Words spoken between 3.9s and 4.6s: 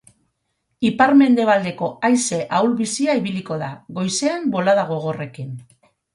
goizean